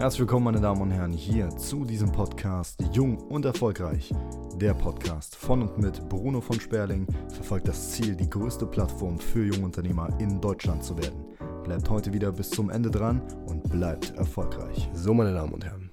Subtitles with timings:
[0.00, 4.10] Herzlich willkommen, meine Damen und Herren, hier zu diesem Podcast Jung und Erfolgreich.
[4.56, 9.44] Der Podcast von und mit Bruno von Sperling verfolgt das Ziel, die größte Plattform für
[9.44, 11.26] Jungunternehmer in Deutschland zu werden.
[11.64, 14.88] Bleibt heute wieder bis zum Ende dran und bleibt erfolgreich.
[14.94, 15.90] So, meine Damen und Herren,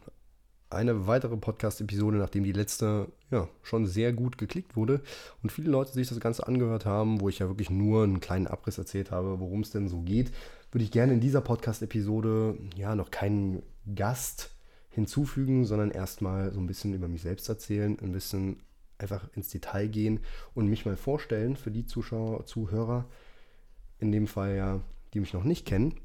[0.70, 5.02] eine weitere Podcast-Episode, nachdem die letzte ja schon sehr gut geklickt wurde
[5.44, 8.48] und viele Leute sich das Ganze angehört haben, wo ich ja wirklich nur einen kleinen
[8.48, 10.32] Abriss erzählt habe, worum es denn so geht,
[10.72, 13.64] würde ich gerne in dieser Podcast-Episode ja noch keinen
[13.96, 14.52] Gast
[14.90, 18.58] hinzufügen, sondern erstmal so ein bisschen über mich selbst erzählen, ein bisschen
[18.98, 20.20] einfach ins Detail gehen
[20.54, 23.06] und mich mal vorstellen für die Zuschauer, Zuhörer,
[24.00, 24.82] in dem Fall ja,
[25.14, 25.96] die mich noch nicht kennen.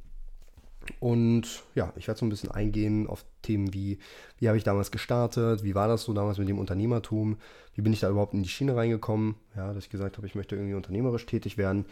[1.01, 3.99] Und ja, ich werde so ein bisschen eingehen auf Themen wie,
[4.39, 7.39] wie habe ich damals gestartet, wie war das so damals mit dem Unternehmertum,
[7.75, 10.35] wie bin ich da überhaupt in die Schiene reingekommen, ja, dass ich gesagt habe, ich
[10.35, 11.87] möchte irgendwie unternehmerisch tätig werden.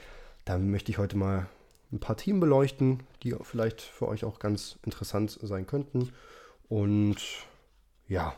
[0.45, 1.47] Da möchte ich heute mal
[1.93, 6.13] ein paar Themen beleuchten, die vielleicht für euch auch ganz interessant sein könnten.
[6.69, 7.19] Und
[8.09, 8.35] ja,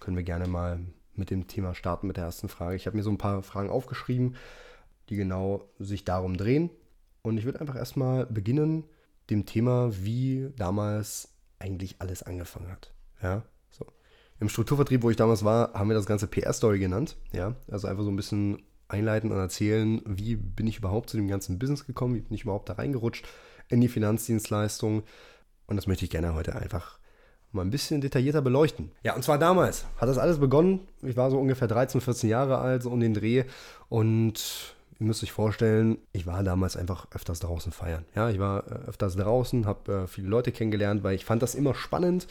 [0.00, 0.80] können wir gerne mal
[1.14, 2.76] mit dem Thema starten mit der ersten Frage.
[2.76, 4.36] Ich habe mir so ein paar Fragen aufgeschrieben,
[5.08, 6.70] die genau sich darum drehen.
[7.22, 8.84] Und ich würde einfach erstmal beginnen
[9.28, 12.92] dem Thema, wie damals eigentlich alles angefangen hat.
[13.22, 13.86] Ja, so.
[14.40, 17.16] Im Strukturvertrieb, wo ich damals war, haben wir das ganze PR-Story genannt.
[17.32, 21.28] Ja, also einfach so ein bisschen einleiten und erzählen, wie bin ich überhaupt zu dem
[21.28, 23.26] ganzen Business gekommen, wie bin ich überhaupt da reingerutscht
[23.68, 25.02] in die Finanzdienstleistung.
[25.66, 26.98] Und das möchte ich gerne heute einfach
[27.52, 28.90] mal ein bisschen detaillierter beleuchten.
[29.02, 30.80] Ja, und zwar damals hat das alles begonnen.
[31.02, 33.44] Ich war so ungefähr 13, 14 Jahre alt, so um den Dreh.
[33.88, 38.04] Und ihr müsst euch vorstellen, ich war damals einfach öfters draußen feiern.
[38.14, 41.54] Ja, ich war äh, öfters draußen, habe äh, viele Leute kennengelernt, weil ich fand das
[41.54, 42.26] immer spannend,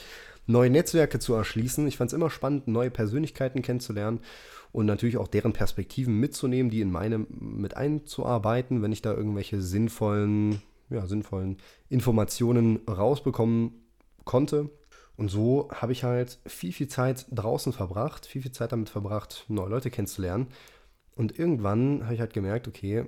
[0.48, 1.88] neue Netzwerke zu erschließen.
[1.88, 4.22] Ich fand es immer spannend, neue Persönlichkeiten kennenzulernen
[4.72, 9.62] und natürlich auch deren Perspektiven mitzunehmen, die in meine mit einzuarbeiten, wenn ich da irgendwelche
[9.62, 11.58] sinnvollen, ja, sinnvollen
[11.90, 13.74] Informationen rausbekommen
[14.24, 14.70] konnte.
[15.16, 19.46] Und so habe ich halt viel, viel Zeit draußen verbracht, viel, viel Zeit damit verbracht,
[19.48, 20.48] neue Leute kennenzulernen.
[21.16, 23.06] Und irgendwann habe ich halt gemerkt, okay,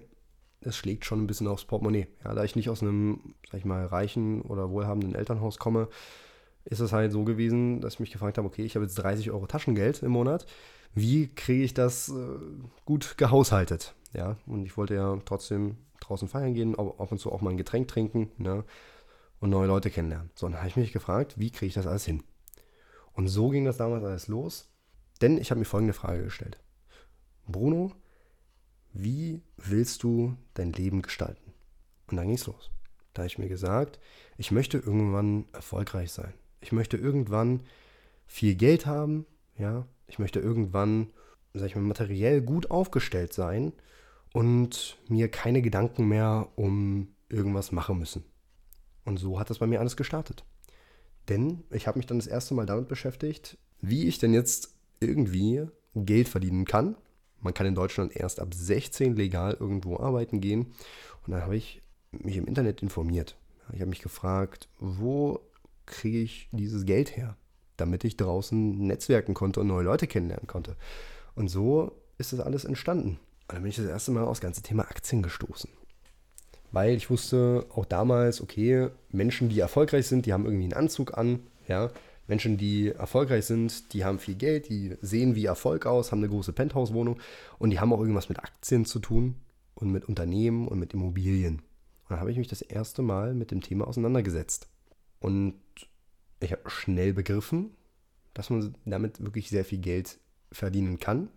[0.62, 2.08] es schlägt schon ein bisschen aufs Portemonnaie.
[2.24, 5.88] Ja, da ich nicht aus einem, sag ich mal, reichen oder wohlhabenden Elternhaus komme,
[6.70, 9.32] ist es halt so gewesen, dass ich mich gefragt habe, okay, ich habe jetzt 30
[9.32, 10.46] Euro Taschengeld im Monat
[10.94, 12.38] wie kriege ich das äh,
[12.86, 13.96] gut gehaushaltet?
[14.14, 17.58] Ja, und ich wollte ja trotzdem draußen feiern gehen, ab und zu auch mal ein
[17.58, 18.64] Getränk trinken ne?
[19.40, 20.32] und neue Leute kennenlernen.
[20.34, 22.24] So, dann habe ich mich gefragt, wie kriege ich das alles hin?
[23.14, 24.70] Und so ging das damals alles los,
[25.22, 26.60] denn ich habe mir folgende Frage gestellt.
[27.48, 27.92] Bruno,
[28.94, 31.54] wie willst du dein Leben gestalten?
[32.08, 32.72] Und dann ging es los.
[33.14, 34.00] Da habe ich mir gesagt,
[34.38, 36.34] ich möchte irgendwann erfolgreich sein.
[36.62, 37.62] Ich möchte irgendwann
[38.26, 39.26] viel Geld haben,
[39.58, 41.08] ja, ich möchte irgendwann,
[41.54, 43.74] sag ich mal, materiell gut aufgestellt sein
[44.34, 48.24] und mir keine Gedanken mehr um irgendwas machen müssen.
[49.06, 50.44] Und so hat das bei mir alles gestartet.
[51.30, 55.68] Denn ich habe mich dann das erste Mal damit beschäftigt, wie ich denn jetzt irgendwie
[55.96, 56.96] Geld verdienen kann.
[57.40, 60.74] Man kann in Deutschland erst ab 16 legal irgendwo arbeiten gehen.
[61.26, 61.82] Und dann habe ich
[62.12, 63.38] mich im Internet informiert.
[63.72, 65.40] Ich habe mich gefragt, wo
[65.90, 67.36] kriege ich dieses Geld her?
[67.80, 70.76] damit ich draußen netzwerken konnte und neue Leute kennenlernen konnte.
[71.36, 73.20] Und so ist das alles entstanden.
[73.48, 75.70] Und dann bin ich das erste Mal aufs ganze Thema Aktien gestoßen.
[76.72, 81.18] Weil ich wusste auch damals, okay, Menschen, die erfolgreich sind, die haben irgendwie einen Anzug
[81.18, 81.92] an, ja.
[82.28, 86.30] Menschen, die erfolgreich sind, die haben viel Geld, die sehen wie Erfolg aus, haben eine
[86.30, 87.20] große Penthouse-Wohnung
[87.58, 89.34] und die haben auch irgendwas mit Aktien zu tun
[89.74, 91.56] und mit Unternehmen und mit Immobilien.
[91.56, 94.68] Und dann habe ich mich das erste Mal mit dem Thema auseinandergesetzt.
[95.20, 95.56] Und
[96.40, 97.72] ich habe schnell begriffen,
[98.34, 100.20] dass man damit wirklich sehr viel Geld
[100.52, 101.30] verdienen kann,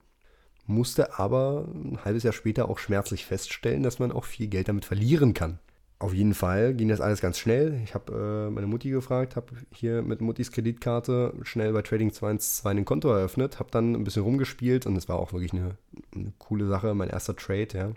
[0.67, 4.85] musste aber ein halbes Jahr später auch schmerzlich feststellen, dass man auch viel Geld damit
[4.85, 5.59] verlieren kann.
[5.99, 7.81] Auf jeden Fall ging das alles ganz schnell.
[7.85, 12.67] Ich habe äh, meine Mutti gefragt, habe hier mit Muttis Kreditkarte schnell bei Trading 212
[12.67, 15.77] ein Konto eröffnet, habe dann ein bisschen rumgespielt und es war auch wirklich eine,
[16.13, 16.95] eine, coole Sache.
[16.95, 17.93] Mein erster Trade, ja.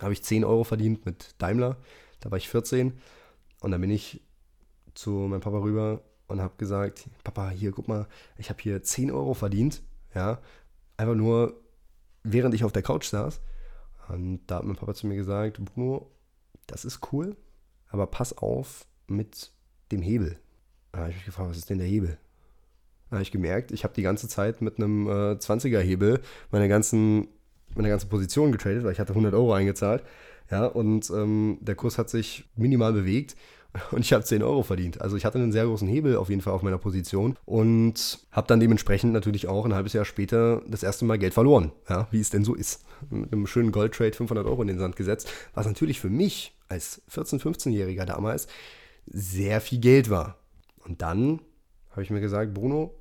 [0.00, 1.78] Habe ich 10 Euro verdient mit Daimler,
[2.20, 2.92] da war ich 14
[3.62, 4.20] und dann bin ich
[4.94, 8.06] zu meinem Papa rüber und habe gesagt, Papa, hier, guck mal,
[8.36, 9.82] ich habe hier 10 Euro verdient,
[10.14, 10.38] ja,
[10.96, 11.60] einfach nur,
[12.22, 13.40] während ich auf der Couch saß.
[14.08, 16.10] Und da hat mein Papa zu mir gesagt, Bruno,
[16.66, 17.36] das ist cool,
[17.88, 19.52] aber pass auf mit
[19.90, 20.38] dem Hebel.
[20.92, 22.18] Da habe ich mich gefragt, was ist denn der Hebel?
[23.10, 26.20] Da habe ich gemerkt, ich habe die ganze Zeit mit einem äh, 20er-Hebel
[26.50, 27.28] meine ganzen,
[27.74, 30.04] meine ganze Position getradet, weil ich hatte 100 Euro eingezahlt.
[30.50, 33.36] Ja, und ähm, der Kurs hat sich minimal bewegt
[33.90, 35.00] und ich habe 10 Euro verdient.
[35.00, 38.46] Also ich hatte einen sehr großen Hebel auf jeden Fall auf meiner Position und habe
[38.46, 42.20] dann dementsprechend natürlich auch ein halbes Jahr später das erste Mal Geld verloren, ja, wie
[42.20, 42.84] es denn so ist.
[43.10, 47.02] Mit einem schönen Goldtrade 500 Euro in den Sand gesetzt, was natürlich für mich als
[47.10, 48.46] 14-, 15-Jähriger damals
[49.06, 50.38] sehr viel Geld war.
[50.84, 51.40] Und dann
[51.90, 52.94] habe ich mir gesagt, Bruno,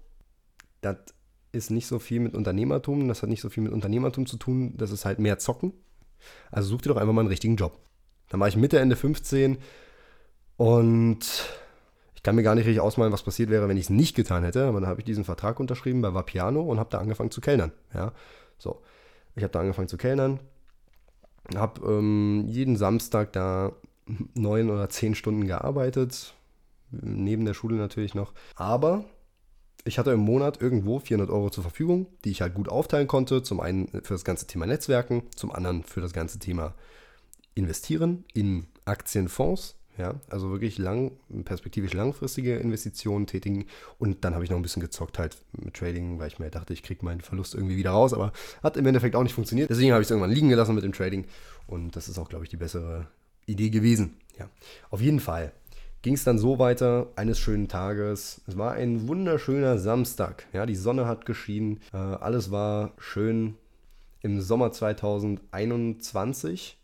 [0.82, 0.98] das
[1.52, 4.74] ist nicht so viel mit Unternehmertum, das hat nicht so viel mit Unternehmertum zu tun,
[4.78, 5.74] das ist halt mehr Zocken.
[6.52, 7.80] Also such dir doch einfach mal einen richtigen Job.
[8.30, 9.58] Dann war ich Mitte, Ende 15
[10.58, 11.20] und
[12.16, 14.44] ich kann mir gar nicht richtig ausmalen, was passiert wäre, wenn ich es nicht getan
[14.44, 14.66] hätte.
[14.66, 17.72] Aber dann habe ich diesen Vertrag unterschrieben bei Vapiano und habe da angefangen zu kellnern.
[17.94, 18.12] Ja,
[18.58, 18.82] so.
[19.36, 20.40] Ich habe da angefangen zu kellnern,
[21.56, 23.72] habe ähm, jeden Samstag da
[24.34, 26.34] neun oder zehn Stunden gearbeitet,
[26.90, 28.34] neben der Schule natürlich noch.
[28.56, 29.06] Aber
[29.84, 33.44] ich hatte im Monat irgendwo 400 Euro zur Verfügung, die ich halt gut aufteilen konnte.
[33.44, 36.74] Zum einen für das ganze Thema Netzwerken, zum anderen für das ganze Thema
[37.54, 39.77] Investieren in Aktienfonds.
[39.98, 41.12] Ja, also wirklich lang,
[41.44, 43.66] perspektivisch langfristige Investitionen tätigen.
[43.98, 46.74] Und dann habe ich noch ein bisschen gezockt halt mit Trading, weil ich mir dachte,
[46.74, 48.14] ich kriege meinen Verlust irgendwie wieder raus.
[48.14, 49.70] Aber hat im Endeffekt auch nicht funktioniert.
[49.70, 51.26] Deswegen habe ich es irgendwann liegen gelassen mit dem Trading.
[51.66, 53.08] Und das ist auch, glaube ich, die bessere
[53.48, 54.18] Idee gewesen.
[54.38, 54.50] Ja,
[54.90, 55.52] auf jeden Fall
[56.02, 58.42] ging es dann so weiter, eines schönen Tages.
[58.48, 60.46] Es war ein wunderschöner Samstag.
[60.54, 61.80] Ja, die Sonne hat geschienen.
[61.92, 63.56] Äh, alles war schön
[64.22, 66.78] im Sommer 2021.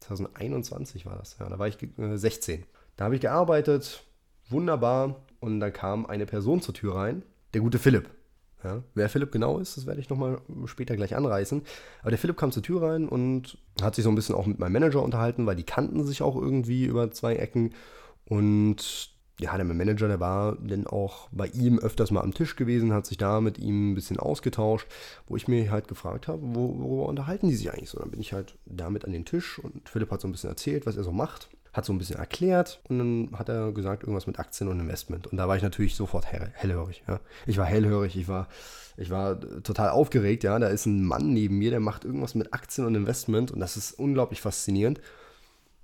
[0.00, 1.36] 2021 war das.
[1.38, 2.64] Ja, da war ich äh, 16.
[2.96, 4.04] Da habe ich gearbeitet.
[4.48, 5.16] Wunderbar.
[5.40, 7.22] Und dann kam eine Person zur Tür rein.
[7.54, 8.10] Der gute Philipp.
[8.64, 11.62] Ja, wer Philipp genau ist, das werde ich nochmal später gleich anreißen.
[12.00, 14.58] Aber der Philipp kam zur Tür rein und hat sich so ein bisschen auch mit
[14.58, 17.72] meinem Manager unterhalten, weil die kannten sich auch irgendwie über zwei Ecken.
[18.24, 19.10] Und
[19.40, 23.06] ja, der Manager, der war dann auch bei ihm öfters mal am Tisch gewesen, hat
[23.06, 24.88] sich da mit ihm ein bisschen ausgetauscht,
[25.26, 27.98] wo ich mir halt gefragt habe, wo, worüber unterhalten die sich eigentlich so?
[27.98, 30.86] Dann bin ich halt damit an den Tisch und Philipp hat so ein bisschen erzählt,
[30.86, 34.26] was er so macht hat so ein bisschen erklärt und dann hat er gesagt, irgendwas
[34.26, 35.26] mit Aktien und Investment.
[35.26, 37.02] Und da war ich natürlich sofort hellhörig.
[37.06, 37.20] Ja.
[37.46, 38.48] Ich war hellhörig, ich war,
[38.96, 40.44] ich war total aufgeregt.
[40.44, 40.58] Ja.
[40.58, 43.76] Da ist ein Mann neben mir, der macht irgendwas mit Aktien und Investment und das
[43.76, 45.00] ist unglaublich faszinierend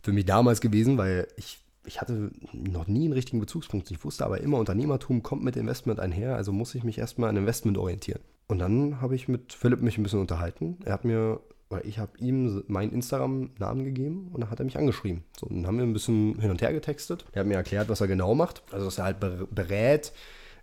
[0.02, 3.90] für mich damals gewesen, weil ich, ich hatte noch nie einen richtigen Bezugspunkt.
[3.90, 7.36] Ich wusste aber immer, Unternehmertum kommt mit Investment einher, also muss ich mich erstmal an
[7.36, 8.20] Investment orientieren.
[8.46, 10.78] Und dann habe ich mit Philipp mich ein bisschen unterhalten.
[10.84, 11.40] Er hat mir
[11.74, 15.24] weil ich habe ihm meinen Instagram-Namen gegeben und dann hat er mich angeschrieben.
[15.38, 17.24] So, dann haben wir ein bisschen hin und her getextet.
[17.32, 18.62] Er hat mir erklärt, was er genau macht.
[18.70, 20.12] Also, dass er halt berät,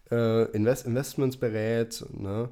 [0.10, 2.50] äh, Invest Investments berät, ne,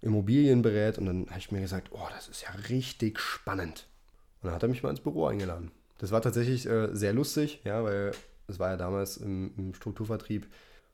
[0.00, 0.98] Immobilien berät.
[0.98, 3.86] Und dann habe ich mir gesagt, oh, das ist ja richtig spannend.
[4.40, 5.70] Und dann hat er mich mal ins Büro eingeladen.
[6.04, 8.10] Das war tatsächlich äh, sehr lustig, ja, weil
[8.46, 10.46] es war ja damals im, im Strukturvertrieb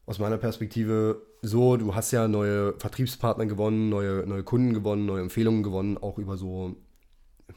[0.07, 5.23] aus meiner Perspektive so, du hast ja neue Vertriebspartner gewonnen, neue, neue Kunden gewonnen, neue
[5.23, 6.77] Empfehlungen gewonnen, auch über so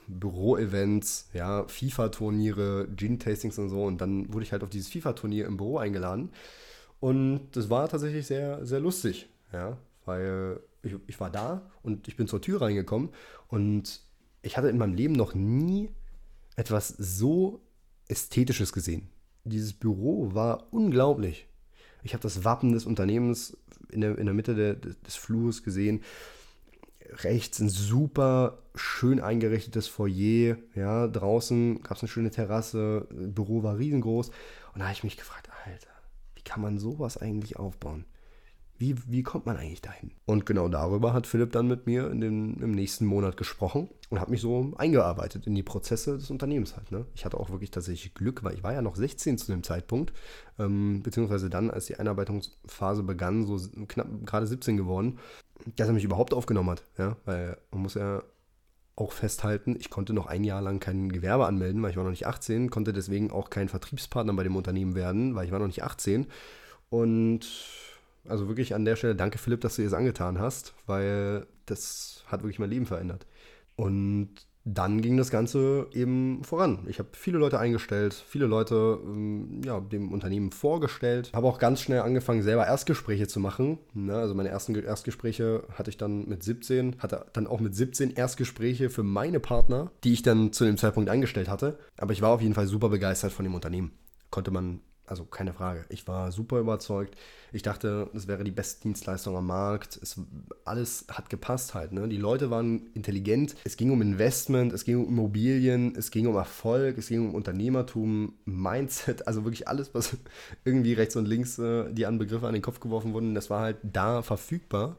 [0.07, 3.83] Büro-Events, ja, FIFA-Turniere, Gin-Tastings und so.
[3.83, 6.31] Und dann wurde ich halt auf dieses FIFA-Turnier im Büro eingeladen.
[6.99, 12.15] Und das war tatsächlich sehr, sehr lustig, ja, weil ich, ich war da und ich
[12.15, 13.09] bin zur Tür reingekommen
[13.47, 14.01] und
[14.41, 15.91] ich hatte in meinem Leben noch nie
[16.55, 17.61] etwas so
[18.07, 19.09] Ästhetisches gesehen.
[19.43, 21.47] Dieses Büro war unglaublich.
[22.03, 23.57] Ich habe das Wappen des Unternehmens
[23.89, 26.01] in der, in der Mitte der, des Flurs gesehen
[27.23, 30.57] rechts ein super schön eingerichtetes Foyer.
[30.75, 34.29] Ja, draußen gab es eine schöne Terrasse, Büro war riesengroß.
[34.29, 35.89] Und da habe ich mich gefragt, Alter,
[36.35, 38.05] wie kann man sowas eigentlich aufbauen?
[38.83, 40.11] Wie, wie kommt man eigentlich dahin?
[40.25, 44.19] Und genau darüber hat Philipp dann mit mir in den, im nächsten Monat gesprochen und
[44.19, 46.91] hat mich so eingearbeitet in die Prozesse des Unternehmens halt.
[46.91, 47.05] Ne?
[47.15, 50.11] Ich hatte auch wirklich tatsächlich Glück, weil ich war ja noch 16 zu dem Zeitpunkt,
[50.59, 53.57] ähm, beziehungsweise dann, als die Einarbeitungsphase begann, so
[53.87, 55.19] knapp gerade 17 geworden
[55.75, 56.83] dass er mich überhaupt aufgenommen hat.
[56.97, 58.23] Ja, weil man muss ja
[58.95, 62.11] auch festhalten, ich konnte noch ein Jahr lang kein Gewerbe anmelden, weil ich war noch
[62.11, 65.67] nicht 18, konnte deswegen auch kein Vertriebspartner bei dem Unternehmen werden, weil ich war noch
[65.67, 66.27] nicht 18.
[66.89, 67.41] Und
[68.27, 72.23] also wirklich an der Stelle danke Philipp, dass du dir das angetan hast, weil das
[72.27, 73.25] hat wirklich mein Leben verändert.
[73.75, 74.29] Und
[74.65, 76.85] dann ging das Ganze eben voran.
[76.87, 81.81] Ich habe viele Leute eingestellt, viele Leute ähm, ja, dem Unternehmen vorgestellt, habe auch ganz
[81.81, 83.79] schnell angefangen, selber Erstgespräche zu machen.
[83.93, 84.15] Ne?
[84.15, 88.89] Also meine ersten Erstgespräche hatte ich dann mit 17, hatte dann auch mit 17 Erstgespräche
[88.89, 91.77] für meine Partner, die ich dann zu dem Zeitpunkt eingestellt hatte.
[91.97, 93.91] Aber ich war auf jeden Fall super begeistert von dem Unternehmen.
[94.29, 95.85] Konnte man also keine Frage.
[95.89, 97.15] Ich war super überzeugt.
[97.51, 99.99] Ich dachte, das wäre die beste Dienstleistung am Markt.
[100.01, 100.19] Es,
[100.63, 101.91] alles hat gepasst halt.
[101.91, 102.07] Ne?
[102.07, 103.55] Die Leute waren intelligent.
[103.65, 107.35] Es ging um Investment, es ging um Immobilien, es ging um Erfolg, es ging um
[107.35, 109.27] Unternehmertum, Mindset.
[109.27, 110.15] Also wirklich alles, was
[110.63, 113.61] irgendwie rechts und links äh, die an Begriffe an den Kopf geworfen wurden, das war
[113.61, 114.97] halt da verfügbar.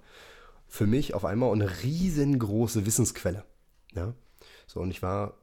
[0.68, 3.44] Für mich auf einmal eine riesengroße Wissensquelle.
[3.94, 4.14] Ja?
[4.66, 5.35] So, und ich war,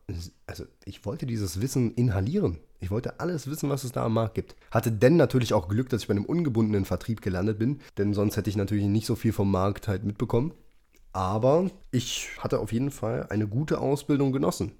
[0.48, 2.58] also ich wollte dieses Wissen inhalieren.
[2.80, 4.56] Ich wollte alles wissen, was es da am Markt gibt.
[4.72, 8.38] Hatte denn natürlich auch Glück, dass ich bei einem ungebundenen Vertrieb gelandet bin, denn sonst
[8.38, 10.54] hätte ich natürlich nicht so viel vom Markt halt mitbekommen.
[11.14, 14.72] Aber ich hatte auf jeden Fall eine gute Ausbildung genossen,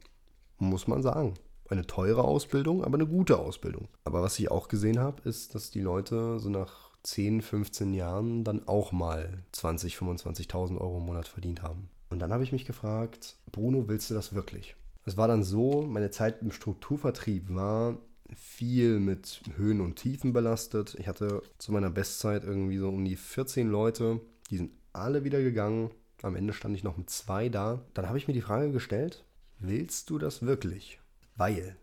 [0.58, 1.36] muss man sagen.
[1.70, 3.88] Eine teure Ausbildung, aber eine gute Ausbildung.
[4.04, 8.44] Aber was ich auch gesehen habe, ist, dass die Leute so nach 10, 15 Jahren
[8.44, 11.90] dann auch mal 20, 25.000 Euro im Monat verdient haben.
[12.12, 14.76] Und dann habe ich mich gefragt, Bruno, willst du das wirklich?
[15.06, 17.98] Es war dann so, meine Zeit im Strukturvertrieb war
[18.36, 20.96] viel mit Höhen und Tiefen belastet.
[21.00, 25.42] Ich hatte zu meiner Bestzeit irgendwie so um die 14 Leute, die sind alle wieder
[25.42, 25.90] gegangen.
[26.22, 27.82] Am Ende stand ich noch mit zwei da.
[27.94, 29.24] Dann habe ich mir die Frage gestellt,
[29.60, 31.00] willst du das wirklich?
[31.38, 31.78] Weil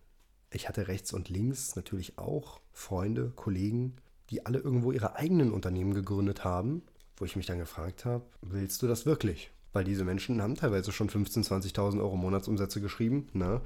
[0.50, 3.97] ich hatte rechts und links natürlich auch Freunde, Kollegen,
[4.28, 6.82] die alle irgendwo ihre eigenen Unternehmen gegründet haben,
[7.16, 9.50] wo ich mich dann gefragt habe, willst du das wirklich?
[9.72, 13.28] Weil diese Menschen haben teilweise schon 15.000, 20.000 Euro Monatsumsätze geschrieben.
[13.32, 13.60] Ne?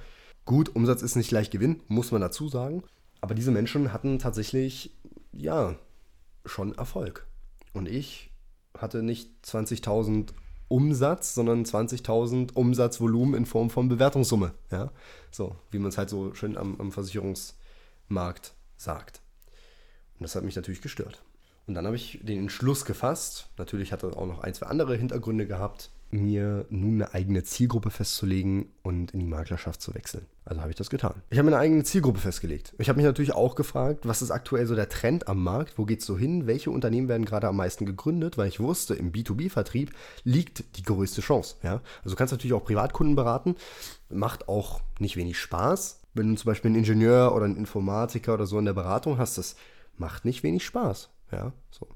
[0.44, 2.82] Gut, Umsatz ist nicht gleich Gewinn, muss man dazu sagen.
[3.20, 4.90] Aber diese Menschen hatten tatsächlich,
[5.32, 5.76] ja,
[6.44, 7.26] schon Erfolg.
[7.72, 8.30] Und ich
[8.76, 10.30] hatte nicht 20.000
[10.68, 14.52] Umsatz, sondern 20.000 Umsatzvolumen in Form von Bewertungssumme.
[14.70, 14.90] Ja?
[15.30, 19.20] So, wie man es halt so schön am, am Versicherungsmarkt sagt.
[20.18, 21.22] Und das hat mich natürlich gestört.
[21.66, 24.96] Und dann habe ich den Entschluss gefasst, natürlich hat er auch noch ein, zwei andere
[24.96, 30.26] Hintergründe gehabt, mir nun eine eigene Zielgruppe festzulegen und in die Maklerschaft zu wechseln.
[30.44, 31.22] Also habe ich das getan.
[31.30, 32.74] Ich habe mir eine eigene Zielgruppe festgelegt.
[32.78, 35.78] Ich habe mich natürlich auch gefragt, was ist aktuell so der Trend am Markt?
[35.78, 36.46] Wo geht es so hin?
[36.46, 38.36] Welche Unternehmen werden gerade am meisten gegründet?
[38.36, 39.92] Weil ich wusste, im B2B-Vertrieb
[40.24, 41.56] liegt die größte Chance.
[41.62, 41.80] Ja?
[42.04, 43.56] Also du kannst natürlich auch Privatkunden beraten.
[44.10, 46.00] Macht auch nicht wenig Spaß.
[46.12, 49.38] Wenn du zum Beispiel einen Ingenieur oder einen Informatiker oder so in der Beratung hast,
[49.38, 49.56] das
[49.96, 51.08] macht nicht wenig Spaß.
[51.32, 51.88] Ja, so.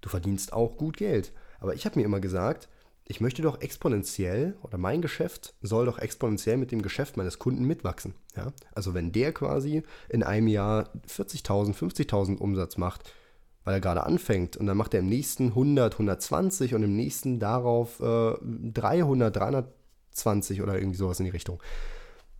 [0.00, 1.32] Du verdienst auch gut Geld.
[1.58, 2.68] Aber ich habe mir immer gesagt,
[3.08, 7.64] ich möchte doch exponentiell oder mein Geschäft soll doch exponentiell mit dem Geschäft meines Kunden
[7.64, 8.14] mitwachsen.
[8.36, 8.52] Ja?
[8.74, 13.12] Also wenn der quasi in einem Jahr 40.000, 50.000 Umsatz macht,
[13.64, 17.38] weil er gerade anfängt und dann macht er im nächsten 100, 120 und im nächsten
[17.38, 21.62] darauf äh, 300, 320 oder irgendwie sowas in die Richtung,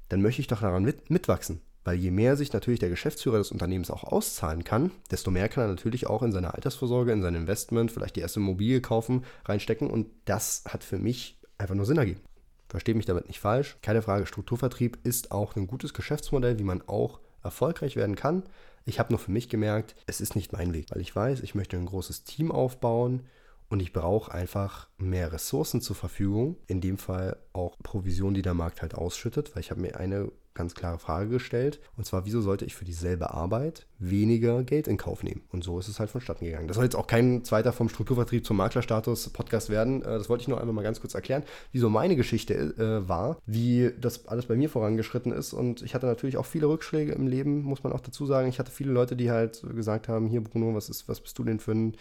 [0.09, 1.61] dann möchte ich doch daran mit, mitwachsen.
[1.87, 5.62] Weil je mehr sich natürlich der Geschäftsführer des Unternehmens auch auszahlen kann, desto mehr kann
[5.62, 9.88] er natürlich auch in seine Altersvorsorge, in sein Investment, vielleicht die erste Immobilie kaufen, reinstecken.
[9.88, 12.23] Und das hat für mich einfach nur Sinn ergeben.
[12.69, 13.76] Verstehe mich damit nicht falsch.
[13.83, 18.43] Keine Frage, Strukturvertrieb ist auch ein gutes Geschäftsmodell, wie man auch erfolgreich werden kann.
[18.85, 21.55] Ich habe nur für mich gemerkt, es ist nicht mein Weg, weil ich weiß, ich
[21.55, 23.23] möchte ein großes Team aufbauen
[23.69, 26.57] und ich brauche einfach mehr Ressourcen zur Verfügung.
[26.66, 30.33] In dem Fall auch Provision, die der Markt halt ausschüttet, weil ich habe mir eine
[30.56, 31.80] ganz klare Frage gestellt.
[31.96, 35.42] Und zwar, wieso sollte ich für dieselbe Arbeit weniger Geld in Kauf nehmen?
[35.52, 36.66] Und so ist es halt vonstatten gegangen.
[36.66, 40.02] Das soll jetzt auch kein zweiter vom Strukturvertrieb zum Maklerstatus Podcast werden.
[40.02, 43.38] Äh, das wollte ich nur einmal mal ganz kurz erklären, wieso meine Geschichte äh, war,
[43.46, 45.52] wie das alles bei mir vorangeschritten ist.
[45.52, 48.48] Und ich hatte natürlich auch viele Rückschläge im Leben, muss man auch dazu sagen.
[48.48, 51.44] Ich hatte viele Leute, die halt gesagt haben, hier Bruno, was ist, was bist du
[51.44, 51.96] denn für ein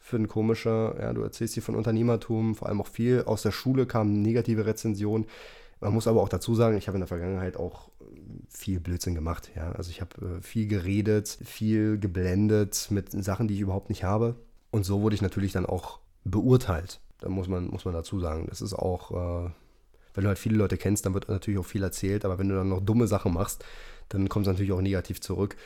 [0.00, 3.50] für ein komischer, ja, du erzählst hier von Unternehmertum, vor allem auch viel aus der
[3.50, 5.26] Schule kamen negative Rezensionen.
[5.80, 7.90] Man muss aber auch dazu sagen, ich habe in der Vergangenheit auch
[8.48, 9.50] viel Blödsinn gemacht.
[9.54, 9.72] Ja?
[9.72, 14.36] Also ich habe äh, viel geredet, viel geblendet mit Sachen, die ich überhaupt nicht habe.
[14.70, 17.00] Und so wurde ich natürlich dann auch beurteilt.
[17.20, 18.46] Da muss man, muss man dazu sagen.
[18.48, 19.50] Das ist auch, äh,
[20.14, 22.24] wenn du halt viele Leute kennst, dann wird natürlich auch viel erzählt.
[22.24, 23.64] Aber wenn du dann noch dumme Sachen machst,
[24.08, 25.56] dann kommt es natürlich auch negativ zurück.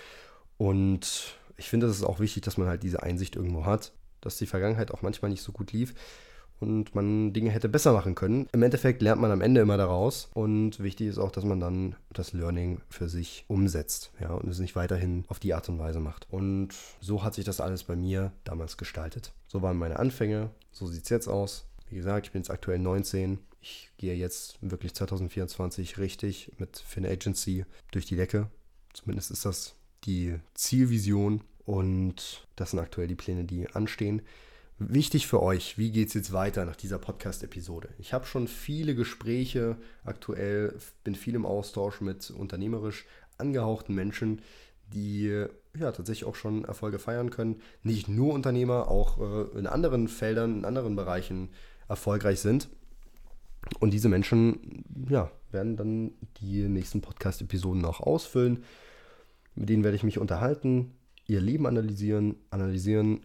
[0.56, 4.36] Und ich finde, es ist auch wichtig, dass man halt diese Einsicht irgendwo hat, dass
[4.36, 5.94] die Vergangenheit auch manchmal nicht so gut lief
[6.62, 8.48] und man Dinge hätte besser machen können.
[8.52, 11.96] Im Endeffekt lernt man am Ende immer daraus und wichtig ist auch, dass man dann
[12.12, 15.98] das Learning für sich umsetzt ja, und es nicht weiterhin auf die Art und Weise
[16.00, 16.26] macht.
[16.30, 16.68] Und
[17.00, 19.32] so hat sich das alles bei mir damals gestaltet.
[19.48, 21.66] So waren meine Anfänge, so sieht es jetzt aus.
[21.90, 23.38] Wie gesagt, ich bin jetzt aktuell 19.
[23.60, 28.48] Ich gehe jetzt wirklich 2024 richtig mit Fin Agency durch die Decke.
[28.92, 34.22] Zumindest ist das die Zielvision und das sind aktuell die Pläne, die anstehen.
[34.78, 37.90] Wichtig für euch, wie geht es jetzt weiter nach dieser Podcast-Episode?
[37.98, 43.06] Ich habe schon viele Gespräche aktuell, bin viel im Austausch mit unternehmerisch
[43.38, 44.40] angehauchten Menschen,
[44.92, 45.46] die
[45.78, 47.60] ja tatsächlich auch schon Erfolge feiern können.
[47.82, 51.50] Nicht nur Unternehmer, auch äh, in anderen Feldern, in anderen Bereichen
[51.88, 52.68] erfolgreich sind.
[53.78, 58.64] Und diese Menschen ja, werden dann die nächsten Podcast-Episoden noch ausfüllen.
[59.54, 60.94] Mit denen werde ich mich unterhalten,
[61.26, 63.20] ihr Leben analysieren, analysieren,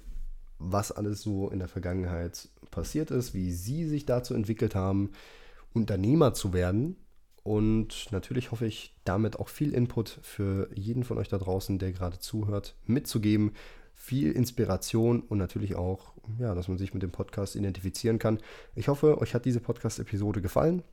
[0.60, 5.12] was alles so in der Vergangenheit passiert ist, wie sie sich dazu entwickelt haben,
[5.74, 6.98] Unternehmer zu werden.
[7.44, 11.94] Und natürlich hoffe ich, damit auch viel Input für jeden von euch da draußen, der
[11.94, 13.54] gerade zuhört, mitzugeben.
[13.96, 18.40] Viel Inspiration und natürlich auch, ja, dass man sich mit dem Podcast identifizieren kann.
[18.76, 20.84] Ich hoffe, euch hat diese Podcast-Episode gefallen.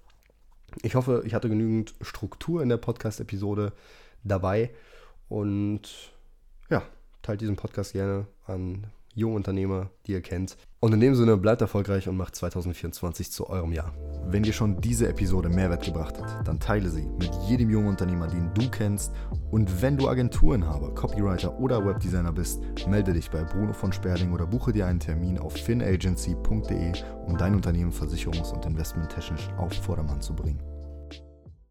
[0.83, 3.73] Ich hoffe, ich hatte genügend Struktur in der Podcast-Episode
[4.23, 4.71] dabei.
[5.29, 6.13] Und
[6.71, 6.83] ja,
[7.23, 10.57] teilt diesen Podcast gerne an Jungunternehmer, die ihr kennt.
[10.81, 13.95] Und in dem Sinne, bleibt erfolgreich und macht 2024 zu eurem Jahr.
[14.27, 18.29] Wenn dir schon diese Episode Mehrwert gebracht hat, dann teile sie mit jedem jungen Unternehmer,
[18.29, 19.13] den du kennst.
[19.51, 24.47] Und wenn du Agenturenhaber, Copywriter oder Webdesigner bist, melde dich bei Bruno von Sperling oder
[24.47, 26.93] buche dir einen Termin auf finagency.de,
[27.27, 30.74] um dein Unternehmen versicherungs- und investmenttechnisch auf Vordermann zu bringen.